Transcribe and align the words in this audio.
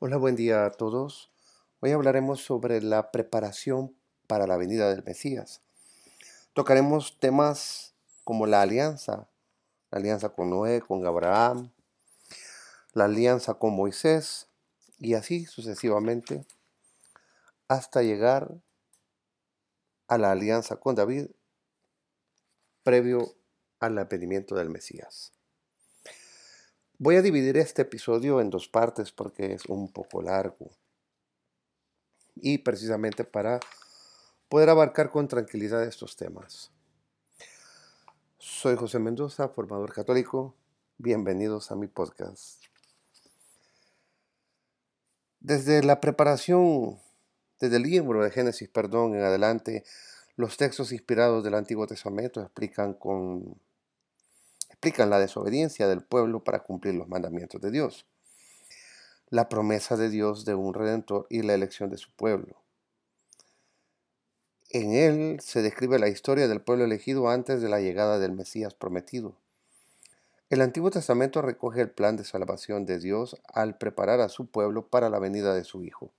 Hola, 0.00 0.16
buen 0.16 0.36
día 0.36 0.64
a 0.64 0.70
todos. 0.70 1.28
Hoy 1.80 1.90
hablaremos 1.90 2.40
sobre 2.44 2.80
la 2.80 3.10
preparación 3.10 3.96
para 4.28 4.46
la 4.46 4.56
venida 4.56 4.88
del 4.88 5.02
Mesías. 5.02 5.60
Tocaremos 6.52 7.18
temas 7.18 7.96
como 8.22 8.46
la 8.46 8.62
alianza, 8.62 9.28
la 9.90 9.98
alianza 9.98 10.28
con 10.28 10.50
Noé, 10.50 10.82
con 10.82 11.04
Abraham, 11.04 11.72
la 12.92 13.06
alianza 13.06 13.54
con 13.54 13.74
Moisés 13.74 14.46
y 15.00 15.14
así 15.14 15.46
sucesivamente 15.46 16.46
hasta 17.66 18.00
llegar 18.00 18.54
a 20.06 20.16
la 20.16 20.30
alianza 20.30 20.76
con 20.76 20.94
David 20.94 21.26
previo 22.84 23.34
al 23.80 23.98
advenimiento 23.98 24.54
del 24.54 24.70
Mesías. 24.70 25.32
Voy 27.00 27.14
a 27.14 27.22
dividir 27.22 27.56
este 27.56 27.82
episodio 27.82 28.40
en 28.40 28.50
dos 28.50 28.66
partes 28.66 29.12
porque 29.12 29.52
es 29.52 29.66
un 29.66 29.92
poco 29.92 30.20
largo. 30.20 30.72
Y 32.34 32.58
precisamente 32.58 33.22
para 33.22 33.60
poder 34.48 34.68
abarcar 34.68 35.08
con 35.12 35.28
tranquilidad 35.28 35.84
estos 35.84 36.16
temas. 36.16 36.72
Soy 38.38 38.74
José 38.74 38.98
Mendoza, 38.98 39.48
formador 39.48 39.92
católico. 39.92 40.56
Bienvenidos 40.96 41.70
a 41.70 41.76
mi 41.76 41.86
podcast. 41.86 42.64
Desde 45.38 45.84
la 45.84 46.00
preparación, 46.00 46.98
desde 47.60 47.76
el 47.76 47.84
libro 47.84 48.24
de 48.24 48.32
Génesis, 48.32 48.68
perdón, 48.68 49.14
en 49.14 49.22
adelante, 49.22 49.84
los 50.34 50.56
textos 50.56 50.90
inspirados 50.90 51.44
del 51.44 51.54
Antiguo 51.54 51.86
Testamento 51.86 52.42
explican 52.42 52.94
con 52.94 53.56
explican 54.78 55.10
la 55.10 55.18
desobediencia 55.18 55.88
del 55.88 56.02
pueblo 56.02 56.44
para 56.44 56.60
cumplir 56.60 56.94
los 56.94 57.08
mandamientos 57.08 57.60
de 57.60 57.72
Dios, 57.72 58.06
la 59.28 59.48
promesa 59.48 59.96
de 59.96 60.08
Dios 60.08 60.44
de 60.44 60.54
un 60.54 60.72
redentor 60.72 61.26
y 61.30 61.42
la 61.42 61.54
elección 61.54 61.90
de 61.90 61.98
su 61.98 62.12
pueblo. 62.12 62.62
En 64.70 64.92
él 64.92 65.40
se 65.40 65.62
describe 65.62 65.98
la 65.98 66.06
historia 66.06 66.46
del 66.46 66.60
pueblo 66.60 66.84
elegido 66.84 67.28
antes 67.28 67.60
de 67.60 67.68
la 67.68 67.80
llegada 67.80 68.20
del 68.20 68.30
Mesías 68.30 68.72
prometido. 68.72 69.34
El 70.48 70.60
Antiguo 70.60 70.92
Testamento 70.92 71.42
recoge 71.42 71.80
el 71.80 71.90
plan 71.90 72.16
de 72.16 72.22
salvación 72.22 72.86
de 72.86 73.00
Dios 73.00 73.36
al 73.52 73.78
preparar 73.78 74.20
a 74.20 74.28
su 74.28 74.46
pueblo 74.46 74.86
para 74.86 75.10
la 75.10 75.18
venida 75.18 75.54
de 75.54 75.64
su 75.64 75.82
Hijo, 75.82 76.12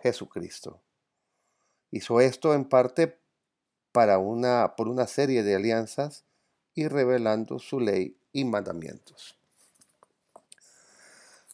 Jesucristo. 0.00 0.82
Hizo 1.90 2.20
esto 2.20 2.52
en 2.52 2.66
parte 2.66 3.18
para 3.90 4.18
una, 4.18 4.74
por 4.76 4.86
una 4.86 5.06
serie 5.06 5.42
de 5.42 5.54
alianzas 5.54 6.25
y 6.76 6.86
revelando 6.86 7.58
su 7.58 7.80
ley 7.80 8.16
y 8.32 8.44
mandamientos. 8.44 9.36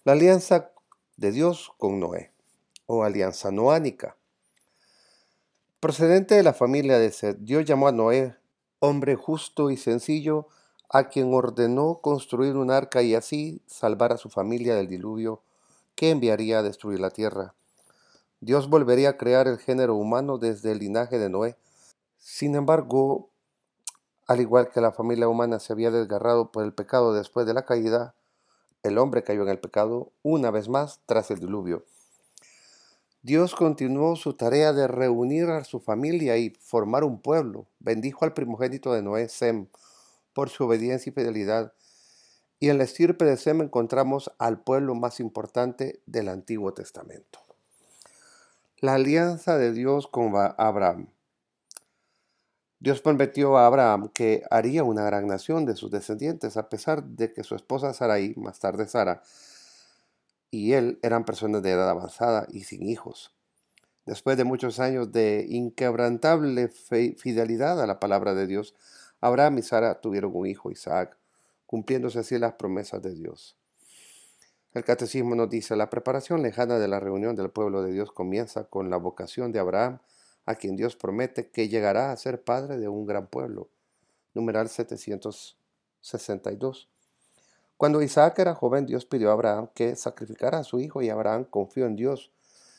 La 0.05 0.13
alianza 0.13 0.73
de 1.17 1.31
Dios 1.31 1.73
con 1.79 2.01
Noé, 2.01 2.33
o 2.87 3.05
alianza 3.05 3.51
noánica. 3.53 4.17
Procedente 5.81 6.35
de 6.35 6.43
la 6.43 6.53
familia 6.53 6.99
de 6.99 7.11
Seth, 7.13 7.39
Dios 7.39 7.65
llamó 7.65 7.89
a 7.89 7.93
Noé, 7.93 8.37
hombre 8.81 9.15
justo 9.15 9.71
y 9.71 9.77
sencillo, 9.77 10.49
a 10.91 11.09
quien 11.09 11.33
ordenó 11.33 12.01
construir 12.03 12.57
un 12.57 12.71
arca 12.71 13.03
y 13.03 13.15
así 13.15 13.63
salvar 13.67 14.13
a 14.13 14.19
su 14.19 14.29
familia 14.29 14.75
del 14.75 14.89
diluvio 14.89 15.41
que 15.95 16.11
enviaría 16.11 16.59
a 16.59 16.63
destruir 16.63 17.01
la 17.01 17.11
tierra. 17.11 17.55
Dios 18.41 18.69
volvería 18.69 19.11
a 19.11 19.17
crear 19.17 19.47
el 19.47 19.59
género 19.59 19.95
humano 19.95 20.37
desde 20.37 20.73
el 20.73 20.81
linaje 20.81 21.19
de 21.19 21.31
Noé. 21.31 21.57
Sin 22.19 22.57
embargo, 22.57 23.32
al 24.33 24.41
igual 24.41 24.71
que 24.71 24.81
la 24.81 24.93
familia 24.93 25.29
humana 25.29 25.61
se 25.61 25.75
había 25.75 25.91
desgarrado 25.91 26.51
por 26.53 26.65
el 26.65 26.73
pecado 26.73 27.13
después 27.13 27.47
de 27.47 27.53
la 27.53 27.67
caída, 27.67 28.15
el 28.83 28.97
hombre 28.97 29.23
cayó 29.23 29.43
en 29.43 29.51
el 29.51 29.61
pecado 29.61 30.11
una 30.23 30.51
vez 30.51 30.71
más 30.71 31.01
tras 31.05 31.31
el 31.31 31.39
diluvio. 31.39 31.85
Dios 33.21 33.55
continuó 33.55 34.17
su 34.17 34.33
tarea 34.33 34.73
de 34.73 34.89
reunir 34.89 35.51
a 35.51 35.65
su 35.65 35.81
familia 35.81 36.39
y 36.39 36.51
formar 36.51 37.05
un 37.05 37.21
pueblo. 37.21 37.67
Bendijo 37.79 38.25
al 38.25 38.33
primogénito 38.33 38.95
de 38.95 39.03
Noé, 39.03 39.29
Sem, 39.29 39.67
por 40.33 40.49
su 40.49 40.65
obediencia 40.65 41.11
y 41.11 41.13
fidelidad. 41.13 41.75
Y 42.59 42.71
en 42.71 42.79
la 42.79 42.85
estirpe 42.85 43.27
de 43.27 43.37
Sem 43.37 43.61
encontramos 43.61 44.33
al 44.39 44.63
pueblo 44.63 44.95
más 44.95 45.21
importante 45.21 46.01
del 46.07 46.31
Antiguo 46.31 46.73
Testamento. 46.73 47.39
La 48.79 48.95
alianza 48.95 49.59
de 49.59 49.73
Dios 49.73 50.07
con 50.07 50.33
Abraham. 50.57 51.09
Dios 52.83 53.01
prometió 53.01 53.59
a 53.59 53.67
Abraham 53.69 54.09
que 54.13 54.43
haría 54.51 54.83
una 54.83 55.05
gran 55.05 55.29
nación 55.29 55.67
de 55.67 55.77
sus 55.77 55.93
descendientes, 55.93 56.57
a 56.57 56.69
pesar 56.69 57.05
de 57.05 57.33
que 57.33 57.45
su 57.45 57.55
esposa 57.55 57.95
Sarai, 57.95 58.35
más 58.37 58.59
tarde 58.59 58.89
Sara, 58.89 59.23
y 60.51 60.73
él 60.73 60.99
eran 61.01 61.25
personas 61.25 61.63
de 61.63 61.71
edad 61.71 61.89
avanzada 61.89 62.49
y 62.51 62.65
sin 62.65 62.83
hijos. 62.83 63.37
Después 64.05 64.37
de 64.37 64.43
muchos 64.43 64.81
años 64.81 65.13
de 65.13 65.47
inquebrantable 65.49 66.71
fidelidad 66.71 67.81
a 67.81 67.87
la 67.87 68.01
palabra 68.01 68.35
de 68.35 68.49
Dios, 68.49 68.75
Abraham 69.21 69.59
y 69.59 69.63
Sara 69.63 70.01
tuvieron 70.01 70.33
un 70.35 70.49
hijo, 70.49 70.73
Isaac, 70.73 71.17
cumpliéndose 71.67 72.19
así 72.19 72.37
las 72.37 72.55
promesas 72.55 73.01
de 73.01 73.15
Dios. 73.15 73.57
El 74.75 74.83
catecismo 74.83 75.37
nos 75.37 75.49
dice, 75.49 75.77
la 75.77 75.89
preparación 75.89 76.43
lejana 76.43 76.81
de 76.81 76.89
la 76.89 76.99
reunión 76.99 77.37
del 77.37 77.51
pueblo 77.51 77.85
de 77.85 77.93
Dios 77.93 78.11
comienza 78.11 78.65
con 78.65 78.91
la 78.91 78.97
vocación 78.97 79.53
de 79.53 79.61
Abraham 79.61 80.01
a 80.47 80.55
quien 80.57 80.77
Dios 80.77 80.97
promete 80.97 81.51
que 81.51 81.69
llegará 81.69 82.13
a 82.13 82.17
ser 82.17 82.43
padre 82.43 82.79
de 82.79 82.89
un 82.89 83.07
gran 83.07 83.27
pueblo. 83.27 83.69
Numeral 84.35 84.69
762. 84.69 86.89
Cuando 87.77 88.03
Isaac 88.03 88.39
era 88.39 88.55
joven, 88.55 88.87
Dios 88.87 89.05
pidió 89.05 89.31
a 89.31 89.33
Abraham 89.33 89.69
que 89.75 89.97
sacrificara 89.97 90.59
a 90.59 90.65
su 90.65 90.81
hijo 90.81 91.03
y 91.03 91.11
Abraham 91.11 91.45
confió 91.45 91.87
en 91.87 91.97
Dios 91.97 92.31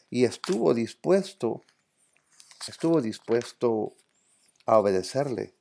y 0.09 0.25
estuvo 0.25 0.73
dispuesto, 0.73 1.61
estuvo 2.67 3.01
dispuesto 3.01 3.93
a 4.65 4.79
obedecerle. 4.79 5.53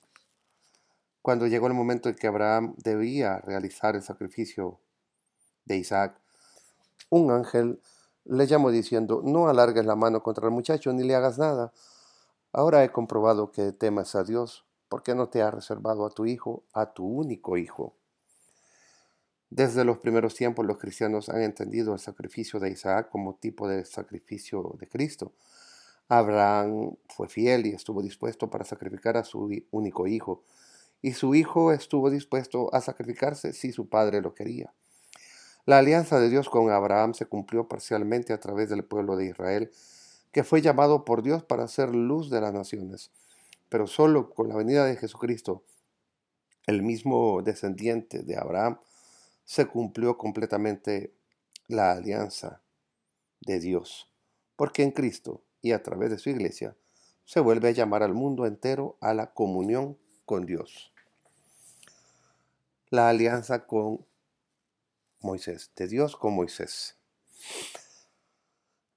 Cuando 1.23 1.47
llegó 1.47 1.67
el 1.67 1.75
momento 1.75 2.09
en 2.09 2.15
que 2.15 2.27
Abraham 2.27 2.75
debía 2.79 3.39
realizar 3.39 3.97
el 3.97 4.03
sacrificio 4.03 4.81
de 5.65 5.77
Isaac, 5.77 6.19
un 7.11 7.31
ángel 7.31 7.81
le 8.25 8.47
llamó 8.47 8.71
diciendo, 8.71 9.21
no 9.25 9.49
alargues 9.49 9.85
la 9.85 9.97
mano 9.97 10.23
contra 10.23 10.47
el 10.47 10.53
muchacho 10.53 10.93
ni 10.93 11.03
le 11.03 11.15
hagas 11.15 11.39
nada, 11.39 11.73
Ahora 12.55 12.85
he 12.85 12.93
comprobado 12.93 13.51
que 13.51 13.73
temas 13.73 14.15
a 14.15 14.25
Dios, 14.25 14.67
¿por 14.91 15.03
qué 15.03 15.15
no 15.15 15.31
te 15.31 15.41
ha 15.41 15.51
reservado 15.51 16.05
a 16.05 16.11
tu 16.11 16.27
hijo, 16.27 16.65
a 16.75 16.93
tu 16.93 17.07
único 17.07 17.57
hijo? 17.57 17.95
Desde 19.49 19.85
los 19.85 19.97
primeros 19.97 20.35
tiempos 20.35 20.67
los 20.67 20.77
cristianos 20.77 21.31
han 21.31 21.41
entendido 21.41 21.95
el 21.95 21.99
sacrificio 21.99 22.61
de 22.61 22.71
Isaac 22.71 23.09
como 23.09 23.37
tipo 23.37 23.67
de 23.69 23.87
sacrificio 23.87 24.77
de 24.79 24.87
Cristo. 24.87 25.33
Abraham 26.09 26.97
fue 27.09 27.27
fiel 27.29 27.65
y 27.65 27.71
estuvo 27.71 28.03
dispuesto 28.03 28.51
para 28.51 28.67
sacrificar 28.67 29.17
a 29.17 29.25
su 29.25 29.49
único 29.71 30.07
hijo, 30.07 30.45
y 31.01 31.15
su 31.15 31.35
hijo 31.35 31.73
estuvo 31.73 32.11
dispuesto 32.11 32.69
a 32.75 32.83
sacrificarse 32.83 33.55
si 33.55 33.73
su 33.73 33.89
padre 33.89 34.21
lo 34.21 34.35
quería. 34.35 34.75
La 35.65 35.79
alianza 35.79 36.21
de 36.21 36.29
Dios 36.29 36.51
con 36.51 36.71
Abraham 36.71 37.15
se 37.15 37.25
cumplió 37.25 37.67
parcialmente 37.67 38.35
a 38.35 38.41
través 38.41 38.69
del 38.69 38.85
pueblo 38.85 39.17
de 39.17 39.27
Israel, 39.27 39.71
que 40.33 40.45
fue 40.45 40.63
llamado 40.63 41.05
por 41.05 41.23
Dios 41.23 41.45
para 41.45 41.69
ser 41.69 41.95
luz 41.95 42.31
de 42.31 42.41
las 42.41 42.53
naciones. 42.53 43.11
Pero 43.69 43.87
solo 43.87 44.31
con 44.31 44.49
la 44.49 44.57
venida 44.57 44.85
de 44.85 44.97
Jesucristo, 44.97 45.63
el 46.67 46.83
mismo 46.83 47.43
descendiente 47.43 48.23
de 48.23 48.37
Abraham, 48.37 48.81
se 49.45 49.67
cumplió 49.67 50.17
completamente 50.17 51.13
la 51.69 51.93
alianza 51.93 52.63
de 53.41 53.61
Dios. 53.61 54.11
Porque 54.57 54.83
en 54.83 54.93
Cristo 54.93 55.43
y 55.61 55.73
a 55.73 55.83
través 55.83 56.11
de 56.11 56.19
su 56.19 56.31
iglesia 56.31 56.77
se 57.25 57.41
vuelve 57.41 57.69
a 57.69 57.73
llamar 57.73 58.03
al 58.03 58.15
mundo 58.15 58.47
entero 58.47 58.97
a 59.01 59.15
la 59.15 59.33
comunión 59.33 59.99
con 60.25 60.47
Dios. 60.47 60.93
La 62.91 63.09
alianza 63.09 63.67
con 63.67 64.05
Moisés, 65.21 65.71
de 65.77 65.89
Dios 65.89 66.17
con 66.17 66.35
Moisés. 66.35 66.97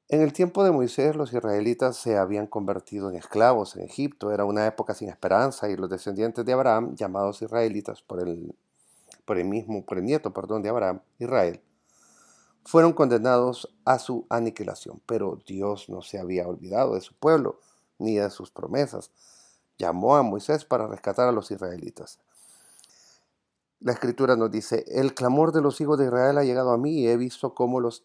En 0.07 0.21
el 0.21 0.33
tiempo 0.33 0.63
de 0.63 0.69
Moisés 0.69 1.15
los 1.15 1.33
israelitas 1.33 1.97
se 1.97 2.15
habían 2.15 2.45
convertido 2.45 3.09
en 3.09 3.15
esclavos 3.15 3.75
en 3.75 3.81
Egipto. 3.81 4.31
Era 4.31 4.45
una 4.45 4.67
época 4.67 4.93
sin 4.93 5.09
esperanza 5.09 5.67
y 5.67 5.75
los 5.75 5.89
descendientes 5.89 6.45
de 6.45 6.53
Abraham, 6.53 6.95
llamados 6.95 7.41
israelitas 7.41 8.03
por 8.03 8.19
el, 8.19 8.55
por 9.25 9.43
mismo, 9.43 9.83
por 9.83 9.97
el 9.97 10.03
nieto, 10.03 10.31
perdón, 10.31 10.61
de 10.61 10.69
Abraham, 10.69 11.01
Israel, 11.17 11.59
fueron 12.63 12.93
condenados 12.93 13.73
a 13.83 13.97
su 13.97 14.27
aniquilación. 14.29 15.01
Pero 15.07 15.39
Dios 15.47 15.89
no 15.89 16.03
se 16.03 16.19
había 16.19 16.47
olvidado 16.47 16.93
de 16.93 17.01
su 17.01 17.15
pueblo 17.15 17.59
ni 17.97 18.17
de 18.17 18.29
sus 18.29 18.51
promesas. 18.51 19.09
Llamó 19.79 20.17
a 20.17 20.21
Moisés 20.21 20.65
para 20.65 20.85
rescatar 20.85 21.27
a 21.27 21.31
los 21.31 21.49
israelitas. 21.49 22.19
La 23.79 23.93
escritura 23.93 24.35
nos 24.35 24.51
dice, 24.51 24.85
el 24.87 25.15
clamor 25.15 25.51
de 25.51 25.61
los 25.61 25.81
hijos 25.81 25.97
de 25.97 26.05
Israel 26.05 26.37
ha 26.37 26.43
llegado 26.43 26.71
a 26.71 26.77
mí 26.77 26.99
y 26.99 27.07
he 27.07 27.17
visto 27.17 27.55
cómo 27.55 27.79
los 27.79 28.03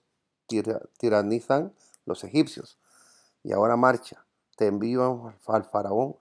tiranizan 0.99 1.75
los 2.05 2.25
egipcios. 2.25 2.79
Y 3.43 3.53
ahora 3.53 3.77
marcha, 3.77 4.25
te 4.57 4.67
envío 4.67 5.35
al 5.47 5.65
faraón 5.65 6.17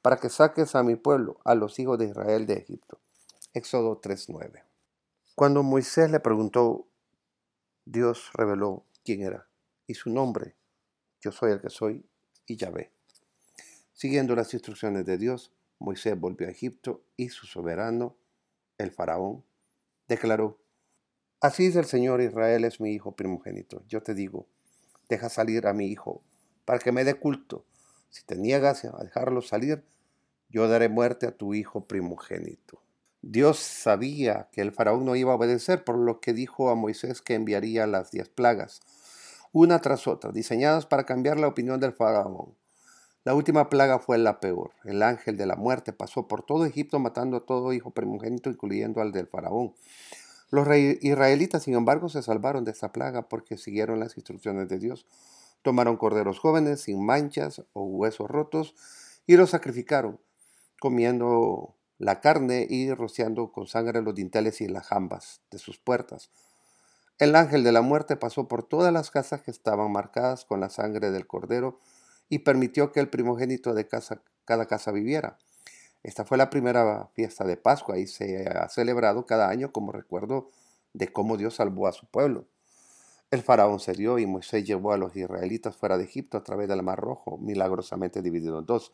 para 0.00 0.16
que 0.16 0.28
saques 0.28 0.74
a 0.74 0.82
mi 0.82 0.96
pueblo, 0.96 1.38
a 1.44 1.54
los 1.54 1.78
hijos 1.78 1.98
de 1.98 2.06
Israel 2.06 2.46
de 2.46 2.54
Egipto. 2.54 2.98
Éxodo 3.54 4.00
3.9. 4.00 4.62
Cuando 5.34 5.62
Moisés 5.62 6.10
le 6.10 6.20
preguntó, 6.20 6.86
Dios 7.84 8.30
reveló 8.34 8.84
quién 9.04 9.22
era 9.22 9.46
y 9.86 9.94
su 9.94 10.10
nombre. 10.10 10.56
Yo 11.20 11.32
soy 11.32 11.52
el 11.52 11.60
que 11.60 11.70
soy 11.70 12.04
y 12.46 12.56
ya 12.56 12.70
ve. 12.70 12.90
Siguiendo 13.92 14.34
las 14.34 14.52
instrucciones 14.54 15.04
de 15.06 15.18
Dios, 15.18 15.52
Moisés 15.78 16.18
volvió 16.18 16.48
a 16.48 16.50
Egipto 16.50 17.02
y 17.16 17.28
su 17.28 17.46
soberano, 17.46 18.16
el 18.78 18.90
faraón, 18.90 19.44
declaró, 20.08 20.58
Así 21.40 21.66
dice 21.66 21.80
el 21.80 21.86
Señor 21.86 22.20
Israel 22.20 22.64
es 22.64 22.80
mi 22.80 22.92
hijo 22.92 23.16
primogénito. 23.16 23.82
Yo 23.88 24.00
te 24.00 24.14
digo, 24.14 24.46
deja 25.12 25.28
salir 25.28 25.66
a 25.66 25.74
mi 25.74 25.86
hijo 25.86 26.22
para 26.64 26.78
que 26.78 26.90
me 26.90 27.04
dé 27.04 27.14
culto. 27.14 27.66
Si 28.08 28.24
te 28.24 28.36
niegas 28.36 28.84
a 28.86 29.04
dejarlo 29.04 29.42
salir, 29.42 29.84
yo 30.48 30.68
daré 30.68 30.88
muerte 30.88 31.26
a 31.26 31.36
tu 31.36 31.54
hijo 31.54 31.86
primogénito. 31.86 32.80
Dios 33.20 33.58
sabía 33.58 34.48
que 34.52 34.62
el 34.62 34.72
faraón 34.72 35.04
no 35.04 35.14
iba 35.14 35.32
a 35.32 35.36
obedecer, 35.36 35.84
por 35.84 35.98
lo 35.98 36.20
que 36.20 36.32
dijo 36.32 36.70
a 36.70 36.74
Moisés 36.74 37.20
que 37.20 37.34
enviaría 37.34 37.86
las 37.86 38.10
diez 38.10 38.28
plagas, 38.28 38.80
una 39.52 39.80
tras 39.80 40.08
otra, 40.08 40.32
diseñadas 40.32 40.86
para 40.86 41.04
cambiar 41.04 41.38
la 41.38 41.48
opinión 41.48 41.78
del 41.78 41.92
faraón. 41.92 42.54
La 43.24 43.34
última 43.34 43.68
plaga 43.68 43.98
fue 43.98 44.18
la 44.18 44.40
peor. 44.40 44.72
El 44.84 45.02
ángel 45.02 45.36
de 45.36 45.46
la 45.46 45.56
muerte 45.56 45.92
pasó 45.92 46.26
por 46.26 46.42
todo 46.42 46.64
Egipto 46.64 46.98
matando 46.98 47.36
a 47.36 47.46
todo 47.46 47.72
hijo 47.72 47.90
primogénito, 47.90 48.50
incluyendo 48.50 49.00
al 49.00 49.12
del 49.12 49.28
faraón. 49.28 49.74
Los 50.52 50.68
israelitas, 51.00 51.62
sin 51.62 51.72
embargo, 51.72 52.10
se 52.10 52.22
salvaron 52.22 52.62
de 52.64 52.72
esta 52.72 52.92
plaga 52.92 53.26
porque 53.26 53.56
siguieron 53.56 53.98
las 54.00 54.18
instrucciones 54.18 54.68
de 54.68 54.78
Dios. 54.78 55.06
Tomaron 55.62 55.96
corderos 55.96 56.38
jóvenes 56.38 56.82
sin 56.82 57.02
manchas 57.02 57.62
o 57.72 57.84
huesos 57.84 58.30
rotos 58.30 58.74
y 59.26 59.38
los 59.38 59.48
sacrificaron, 59.48 60.20
comiendo 60.78 61.74
la 61.96 62.20
carne 62.20 62.66
y 62.68 62.92
rociando 62.92 63.50
con 63.50 63.66
sangre 63.66 64.02
los 64.02 64.14
dinteles 64.14 64.60
y 64.60 64.68
las 64.68 64.88
jambas 64.88 65.40
de 65.50 65.56
sus 65.56 65.78
puertas. 65.78 66.30
El 67.18 67.34
ángel 67.34 67.64
de 67.64 67.72
la 67.72 67.80
muerte 67.80 68.16
pasó 68.16 68.46
por 68.46 68.62
todas 68.62 68.92
las 68.92 69.10
casas 69.10 69.40
que 69.40 69.50
estaban 69.50 69.90
marcadas 69.90 70.44
con 70.44 70.60
la 70.60 70.68
sangre 70.68 71.10
del 71.10 71.26
cordero 71.26 71.80
y 72.28 72.40
permitió 72.40 72.92
que 72.92 73.00
el 73.00 73.08
primogénito 73.08 73.72
de 73.72 73.88
cada 74.44 74.66
casa 74.66 74.92
viviera. 74.92 75.38
Esta 76.02 76.24
fue 76.24 76.38
la 76.38 76.50
primera 76.50 77.08
fiesta 77.14 77.44
de 77.44 77.56
Pascua 77.56 77.98
y 77.98 78.06
se 78.06 78.48
ha 78.48 78.68
celebrado 78.68 79.26
cada 79.26 79.48
año 79.48 79.72
como 79.72 79.92
recuerdo 79.92 80.50
de 80.92 81.08
cómo 81.08 81.36
Dios 81.36 81.56
salvó 81.56 81.86
a 81.86 81.92
su 81.92 82.06
pueblo. 82.06 82.46
El 83.30 83.42
faraón 83.42 83.80
cedió 83.80 84.18
y 84.18 84.26
Moisés 84.26 84.64
llevó 84.64 84.92
a 84.92 84.98
los 84.98 85.16
israelitas 85.16 85.76
fuera 85.76 85.96
de 85.96 86.04
Egipto 86.04 86.36
a 86.36 86.44
través 86.44 86.68
del 86.68 86.82
Mar 86.82 87.00
Rojo, 87.00 87.38
milagrosamente 87.38 88.20
dividido 88.20 88.58
en 88.58 88.66
dos. 88.66 88.92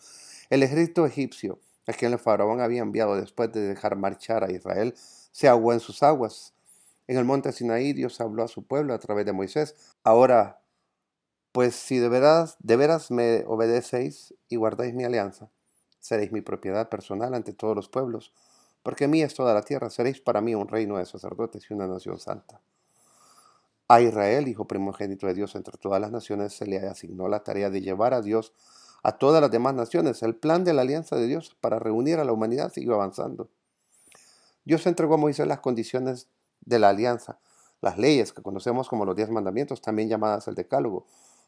El 0.49 0.63
ejército 0.63 1.07
egipcio 1.07 1.59
a 1.89 1.95
quien 1.95 2.13
el 2.13 2.19
faraón 2.19 2.61
había 2.61 2.83
enviado 2.83 3.17
después 3.17 3.51
de 3.51 3.63
dejar 3.63 3.97
marchar 3.97 4.45
a 4.45 4.53
Israel, 4.53 4.95
se 5.33 5.49
ahogó 5.49 5.73
en 5.73 5.81
sus 5.81 6.03
aguas. 6.03 6.55
En 7.07 7.17
el 7.17 7.25
monte 7.25 7.51
Sinaí 7.51 7.95
Dios 7.95 8.21
habló 8.21 8.45
a 8.45 8.49
su 8.49 8.63
pueblo 8.67 8.93
a 8.93 8.99
través 8.99 9.25
de 9.25 9.33
Moisés. 9.33 9.75
Ahora, 10.05 10.61
pues 11.51 11.75
si 11.75 11.99
de 11.99 12.11
veras, 12.11 12.57
de 12.61 12.77
veras 12.77 13.11
me 13.11 13.43
obedecéis 13.47 14.35
y 14.51 14.57
guardáis 14.57 14.93
mi 14.93 15.05
alianza, 15.05 15.51
seréis 16.01 16.33
mi 16.33 16.41
propiedad 16.41 16.89
personal 16.89 17.35
ante 17.35 17.53
todos 17.53 17.77
los 17.77 17.89
pueblos, 17.89 18.33
porque 18.83 19.09
mía 19.09 19.27
es 19.27 19.35
toda 19.35 19.55
la 19.55 19.63
tierra, 19.63 19.91
seréis 19.91 20.21
para 20.21 20.41
mí 20.41 20.55
un 20.55 20.69
reino 20.69 20.99
de 20.99 21.07
sacerdotes 21.07 21.67
y 21.69 21.75
una 21.75 21.87
nación 21.87 22.19
santa. 22.19 22.61
A 23.89 24.01
Israel, 24.03 24.49
hijo 24.49 24.67
primogénito 24.67 25.27
de 25.27 25.35
Dios 25.35 25.55
entre 25.55 25.79
todas 25.79 26.01
las 26.01 26.11
naciones, 26.11 26.53
se 26.53 26.67
le 26.67 26.79
asignó 26.79 27.29
la 27.29 27.43
tarea 27.43 27.71
de 27.71 27.81
llevar 27.81 28.13
a 28.13 28.21
Dios 28.21 28.53
a 29.03 29.13
todas 29.13 29.41
las 29.41 29.51
demás 29.51 29.75
naciones. 29.75 30.23
El 30.23 30.37
plan 30.37 30.65
de 30.65 30.75
la 30.75 30.83
alianza 30.83 31.17
de 31.17 31.27
Dios 31.27 31.57
para 31.61 31.79
reunir 31.79 32.19
a 32.19 32.25
la 32.25 32.33
humanidad 32.33 32.71
siguió 32.71 32.95
avanzando. 32.95 33.49
Dios 34.65 34.87
entregó 34.87 35.15
a 35.15 35.19
Moisés 35.19 35.47
las 35.47 35.61
condiciones 35.61 36.29
de 36.61 36.79
la 36.79 36.91
alianza, 36.91 37.39
las 37.81 37.97
leyes 37.97 38.35
que 38.35 38.43
conocemos 38.43 38.89
como 38.91 39.07
los 39.07 39.17
diez 39.17 39.31
mandamientos, 39.31 39.81
también 39.81 40.11
llamadas 40.11 40.49
el 40.49 40.55
decálogo. 40.55 41.07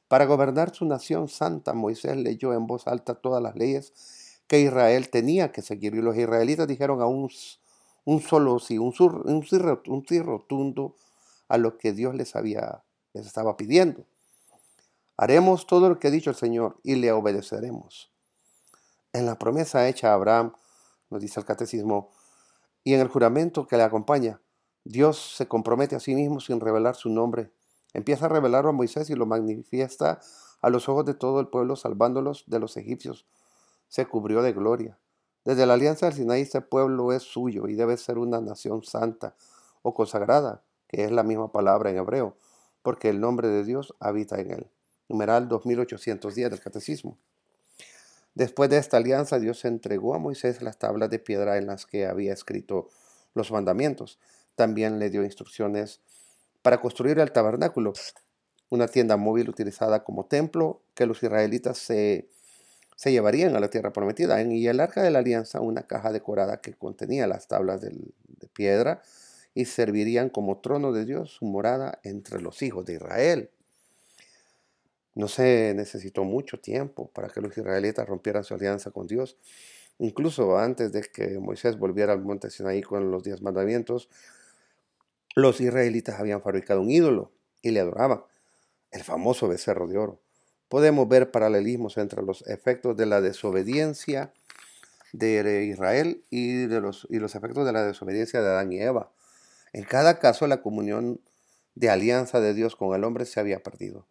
Para 0.09 0.25
gobernar 0.25 0.75
su 0.75 0.87
nación 0.87 1.29
santa, 1.29 1.75
Moisés 1.75 2.17
leyó 2.17 2.55
en 2.55 2.67
voz 2.67 2.87
alta 2.87 3.17
todas 3.17 3.43
las 3.43 3.55
leyes 3.55 3.93
que 4.51 4.59
Israel 4.59 5.11
tenía 5.11 5.53
que 5.53 5.63
seguir. 5.63 5.95
Y 5.95 6.03
los 6.03 6.17
israelitas 6.17 6.67
dijeron 6.67 7.01
a 7.01 7.07
un, 7.07 7.31
un 8.05 8.21
solo 8.21 8.59
sí, 8.59 8.79
un, 8.79 8.93
sí 8.93 10.19
rotundo 10.19 10.97
a 11.49 11.57
lo 11.57 11.79
que 11.79 11.93
Dios 11.93 12.17
les, 12.17 12.35
había, 12.35 12.83
les 13.13 13.27
estaba 13.27 13.57
pidiendo. 13.57 14.07
Haremos 15.17 15.69
todo 15.69 15.89
lo 15.89 16.01
que 16.01 16.09
ha 16.09 16.11
dicho 16.11 16.31
el 16.31 16.37
Señor 16.37 16.81
y 16.83 16.97
le 16.97 17.13
obedeceremos. 17.13 18.11
En 19.13 19.25
la 19.25 19.39
promesa 19.39 19.89
hecha 19.89 20.11
a 20.11 20.15
Abraham, 20.15 20.53
nos 21.11 21.21
dice 21.21 21.39
el 21.39 21.47
catecismo, 21.47 22.11
y 22.83 22.95
en 22.95 23.01
el 23.01 23.07
juramento 23.07 23.69
que 23.69 23.77
le 23.77 23.85
acompaña, 23.85 24.41
Dios 24.83 25.37
se 25.37 25.47
compromete 25.47 25.95
a 25.95 26.01
sí 26.01 26.17
mismo 26.17 26.41
sin 26.41 26.59
revelar 26.59 26.97
su 26.97 27.09
nombre. 27.09 27.53
Empieza 27.95 28.27
a 28.27 28.31
revelarlo 28.31 28.71
a 28.71 28.73
Moisés 28.73 29.11
y 29.11 29.15
lo 29.15 29.27
manifiesta 29.27 30.21
a 30.61 30.71
los 30.71 30.89
ojos 30.89 31.05
de 31.05 31.15
todo 31.15 31.39
el 31.39 31.47
pueblo, 31.47 31.77
salvándolos 31.77 32.43
de 32.49 32.59
los 32.59 32.77
egipcios. 32.77 33.27
Se 33.91 34.07
cubrió 34.07 34.41
de 34.41 34.55
gloria. 34.55 34.99
Desde 35.45 35.67
la 35.67 35.75
alianza 35.75 36.07
del 36.07 36.15
Sinaí 36.15 36.41
este 36.41 36.63
pueblo 36.63 37.13
es 37.13 37.23
suyo 37.23 37.69
y 37.69 37.75
debe 37.75 37.99
ser 37.99 38.17
una 38.17 38.41
nación 38.41 38.83
santa 38.83 39.35
o 39.83 39.93
consagrada, 39.93 40.63
que 40.89 41.05
es 41.05 41.13
la 41.13 41.23
misma 41.23 41.53
palabra 41.53 41.91
en 41.91 41.99
hebreo, 41.99 42.39
porque 42.81 43.11
el 43.11 43.21
nombre 43.21 43.49
de 43.49 43.65
Dios 43.65 43.95
habita 44.01 44.41
en 44.41 44.53
él 44.53 44.71
numeral 45.11 45.49
2810 45.49 46.51
del 46.51 46.61
Catecismo. 46.61 47.19
Después 48.35 48.71
de 48.71 48.79
esta 48.79 48.97
alianza, 48.97 49.41
Dios 49.41 49.65
entregó 49.65 50.15
a 50.15 50.19
Moisés 50.19 50.63
las 50.63 50.79
tablas 50.79 51.11
de 51.11 51.19
piedra 51.19 51.59
en 51.59 51.67
las 51.67 51.85
que 51.85 52.07
había 52.07 52.33
escrito 52.33 52.89
los 53.35 53.51
mandamientos. 53.51 54.21
También 54.55 55.01
le 55.01 55.11
dio 55.11 55.25
instrucciones 55.25 56.01
para 56.63 56.81
construir 56.81 57.19
el 57.19 57.33
tabernáculo, 57.33 57.93
una 58.69 58.87
tienda 58.87 59.17
móvil 59.17 59.49
utilizada 59.49 60.05
como 60.05 60.27
templo 60.27 60.81
que 60.95 61.07
los 61.07 61.23
israelitas 61.23 61.77
se, 61.77 62.29
se 63.01 63.13
llevarían 63.13 63.57
a 63.57 63.61
la 63.61 63.71
tierra 63.71 63.95
prometida. 63.95 64.43
Y 64.43 64.69
el 64.69 64.79
arca 64.79 65.03
de 65.03 65.11
la 65.11 65.21
alianza, 65.21 65.63
una 65.63 65.85
caja 65.85 66.13
decorada 66.13 66.61
que 66.61 66.75
contenía 66.75 67.27
las 67.27 67.49
tablas 67.49 67.81
de 67.81 67.97
piedra 68.53 69.01
y 69.55 69.65
servirían 69.65 70.29
como 70.29 70.59
trono 70.59 70.93
de 70.93 71.07
Dios, 71.07 71.31
su 71.31 71.47
morada 71.47 71.99
entre 72.03 72.43
los 72.43 72.61
hijos 72.61 72.85
de 72.85 72.97
Israel. 72.97 73.49
No 75.15 75.29
se 75.29 75.73
necesitó 75.75 76.25
mucho 76.25 76.61
tiempo 76.61 77.09
para 77.09 77.29
que 77.29 77.41
los 77.41 77.57
israelitas 77.57 78.07
rompieran 78.07 78.45
su 78.45 78.53
alianza 78.53 78.91
con 78.91 79.07
Dios. 79.07 79.39
Incluso 79.99 80.59
antes 80.59 80.93
de 80.93 81.01
que 81.01 81.39
Moisés 81.39 81.79
volviera 81.79 82.13
al 82.13 82.21
monte 82.21 82.51
Sinaí 82.51 82.83
con 82.83 83.11
los 83.11 83.23
diez 83.23 83.41
mandamientos, 83.41 84.11
los 85.35 85.59
israelitas 85.63 86.21
habían 86.21 86.43
fabricado 86.43 86.83
un 86.83 86.91
ídolo 86.91 87.33
y 87.63 87.71
le 87.71 87.81
adoraban, 87.81 88.25
el 88.91 89.03
famoso 89.05 89.49
becerro 89.49 89.87
de 89.87 89.97
oro. 89.97 90.21
Podemos 90.71 91.09
ver 91.09 91.33
paralelismos 91.33 91.99
entre 91.99 92.23
los 92.23 92.47
efectos 92.47 92.97
de 92.97 93.05
la 93.05 93.21
desobediencia 93.21 94.33
de 95.13 95.65
Israel 95.65 96.23
y, 96.31 96.69
los 96.69 97.05
efectos 97.11 97.67
de 97.67 97.73
la 97.73 97.85
desobediencia 97.85 98.41
de 98.41 98.51
Adán 98.51 98.73
y 98.73 98.81
Eva. 98.81 99.11
En 99.73 99.83
cada 99.83 100.21
caso, 100.21 100.47
la 100.47 100.63
comunión 100.63 101.21
de 101.75 101.91
alianza 101.91 102.39
de 102.41 102.55
Dios 102.55 102.77
con 102.77 102.95
el 102.95 103.03
hombre 103.03 103.25
se 103.25 103.41
había 103.41 103.65
perdido. 103.65 104.07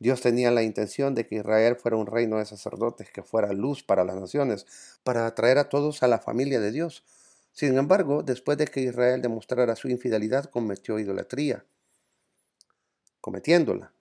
Dios 0.00 0.20
tenía 0.20 0.50
la 0.50 0.64
intención 0.64 1.14
de 1.14 1.24
que 1.24 1.36
Israel 1.36 1.76
fuera 1.76 1.96
un 1.96 2.08
reino 2.08 2.38
de 2.38 2.46
sacerdotes, 2.46 3.12
que 3.12 3.22
fuera 3.22 3.52
luz 3.52 3.84
para 3.84 4.02
las 4.02 4.16
naciones, 4.16 4.66
para 5.04 5.24
atraer 5.24 5.58
a 5.58 5.68
todos 5.68 6.02
a 6.02 6.08
la 6.08 6.18
familia 6.18 6.58
de 6.58 6.72
Dios. 6.72 7.04
Sin 7.52 7.78
embargo, 7.78 8.24
después 8.24 8.58
de 8.58 8.66
que 8.66 8.80
Israel 8.80 9.22
demostrara 9.22 9.76
su 9.76 9.88
infidelidad, 9.88 10.46
cometió 10.46 10.98
idolatría, 10.98 11.64
cometiéndola. 13.20 13.92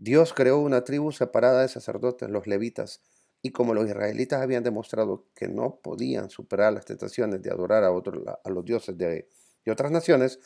Dios 0.00 0.32
creó 0.32 0.58
una 0.60 0.84
tribu 0.84 1.10
separada 1.10 1.62
de 1.62 1.68
sacerdotes, 1.68 2.30
los 2.30 2.46
levitas, 2.46 3.02
y 3.42 3.50
como 3.50 3.74
los 3.74 3.88
israelitas 3.88 4.40
habían 4.40 4.62
demostrado 4.62 5.26
que 5.34 5.48
no 5.48 5.80
podían 5.82 6.30
superar 6.30 6.72
las 6.72 6.84
tentaciones 6.84 7.42
de 7.42 7.50
adorar 7.50 7.82
a, 7.82 7.88
a 7.88 8.50
los 8.50 8.64
dioses 8.64 8.96
de, 8.96 9.28
de 9.64 9.72
otras 9.72 9.90
naciones, 9.90 10.38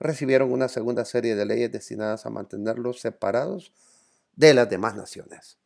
recibieron 0.00 0.52
una 0.52 0.68
segunda 0.68 1.04
serie 1.04 1.36
de 1.36 1.46
leyes 1.46 1.70
destinadas 1.70 2.26
a 2.26 2.30
mantenerlos 2.30 3.00
separados 3.00 3.72
de 4.34 4.54
las 4.54 4.68
demás 4.68 4.96
naciones. 4.96 5.58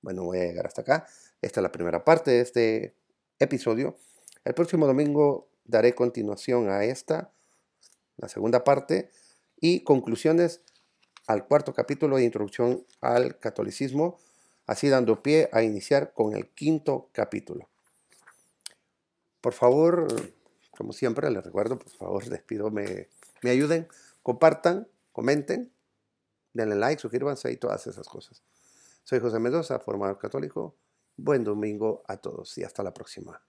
Bueno, 0.00 0.24
voy 0.24 0.38
a 0.38 0.44
llegar 0.44 0.66
hasta 0.66 0.80
acá. 0.80 1.06
Esta 1.42 1.60
es 1.60 1.62
la 1.62 1.72
primera 1.72 2.02
parte 2.02 2.30
de 2.30 2.40
este 2.40 2.94
episodio. 3.38 3.96
El 4.44 4.54
próximo 4.54 4.86
domingo 4.86 5.50
daré 5.64 5.94
continuación 5.94 6.70
a 6.70 6.84
esta, 6.84 7.30
la 8.16 8.28
segunda 8.28 8.64
parte, 8.64 9.10
y 9.60 9.84
conclusiones 9.84 10.62
al 11.26 11.46
cuarto 11.46 11.72
capítulo 11.72 12.16
de 12.16 12.24
introducción 12.24 12.84
al 13.00 13.38
catolicismo, 13.38 14.18
así 14.66 14.88
dando 14.88 15.22
pie 15.22 15.48
a 15.52 15.62
iniciar 15.62 16.12
con 16.12 16.34
el 16.34 16.48
quinto 16.48 17.08
capítulo. 17.12 17.68
Por 19.40 19.52
favor, 19.52 20.06
como 20.70 20.92
siempre, 20.92 21.30
les 21.30 21.44
recuerdo, 21.44 21.78
por 21.78 21.90
favor, 21.90 22.26
les 22.28 22.42
pido 22.42 22.70
me, 22.70 23.08
me 23.42 23.50
ayuden, 23.50 23.88
compartan, 24.22 24.88
comenten 25.12 25.72
denle 26.52 26.76
like, 26.76 27.00
suscríbanse 27.00 27.50
y 27.52 27.56
todas 27.56 27.86
esas 27.86 28.08
cosas. 28.08 28.42
Soy 29.04 29.20
José 29.20 29.38
Mendoza, 29.38 29.78
formador 29.78 30.18
católico. 30.18 30.76
Buen 31.16 31.44
domingo 31.44 32.02
a 32.06 32.16
todos 32.16 32.56
y 32.58 32.64
hasta 32.64 32.82
la 32.82 32.94
próxima. 32.94 33.42